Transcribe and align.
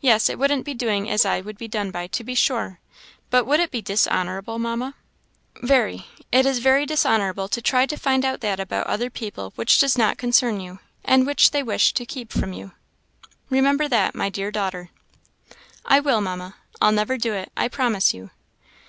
"Yes, 0.00 0.28
it 0.28 0.40
wouldn't 0.40 0.64
be 0.64 0.74
doing 0.74 1.08
as 1.08 1.24
I 1.24 1.40
would 1.40 1.56
be 1.56 1.68
done 1.68 1.92
by, 1.92 2.08
to 2.08 2.24
be 2.24 2.34
sure; 2.34 2.80
but 3.30 3.44
would 3.46 3.60
it 3.60 3.70
be 3.70 3.80
dishonourable, 3.80 4.58
Mamma?" 4.58 4.96
"Very. 5.62 6.06
It 6.32 6.46
is 6.46 6.58
very 6.58 6.84
dishonourable 6.84 7.46
to 7.46 7.62
try 7.62 7.86
to 7.86 7.96
find 7.96 8.24
out 8.24 8.40
that 8.40 8.58
about 8.58 8.88
other 8.88 9.08
people 9.08 9.52
which 9.54 9.78
does 9.78 9.96
not 9.96 10.18
concern 10.18 10.58
you, 10.58 10.80
and 11.04 11.26
which 11.28 11.52
they 11.52 11.62
wish 11.62 11.92
to 11.94 12.04
keep 12.04 12.32
from 12.32 12.52
you. 12.52 12.72
Remember 13.50 13.86
that, 13.86 14.16
my 14.16 14.28
dear 14.28 14.50
daughter." 14.50 14.90
"I 15.84 16.00
will, 16.00 16.20
Mamma. 16.20 16.56
I'll 16.80 16.90
never 16.90 17.16
do 17.16 17.32
it, 17.32 17.52
I 17.56 17.68
promise 17.68 18.12
you." 18.12 18.30